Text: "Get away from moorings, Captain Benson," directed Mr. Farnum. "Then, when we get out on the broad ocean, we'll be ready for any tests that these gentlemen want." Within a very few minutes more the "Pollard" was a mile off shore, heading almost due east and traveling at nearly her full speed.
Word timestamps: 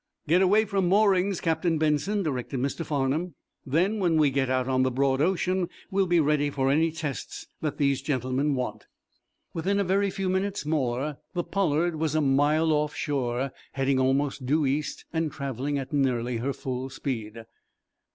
"Get 0.27 0.41
away 0.41 0.65
from 0.65 0.87
moorings, 0.89 1.39
Captain 1.39 1.77
Benson," 1.77 2.23
directed 2.23 2.59
Mr. 2.59 2.83
Farnum. 2.83 3.35
"Then, 3.67 3.99
when 3.99 4.17
we 4.17 4.31
get 4.31 4.49
out 4.49 4.67
on 4.67 4.81
the 4.81 4.89
broad 4.89 5.21
ocean, 5.21 5.69
we'll 5.91 6.07
be 6.07 6.19
ready 6.19 6.49
for 6.49 6.71
any 6.71 6.91
tests 6.91 7.45
that 7.61 7.77
these 7.77 8.01
gentlemen 8.01 8.55
want." 8.55 8.87
Within 9.53 9.79
a 9.79 9.83
very 9.83 10.09
few 10.09 10.27
minutes 10.27 10.65
more 10.65 11.17
the 11.35 11.43
"Pollard" 11.43 11.97
was 11.97 12.15
a 12.15 12.21
mile 12.21 12.71
off 12.73 12.95
shore, 12.95 13.51
heading 13.73 13.99
almost 13.99 14.47
due 14.47 14.65
east 14.65 15.05
and 15.13 15.31
traveling 15.31 15.77
at 15.77 15.93
nearly 15.93 16.37
her 16.37 16.51
full 16.51 16.89
speed. 16.89 17.43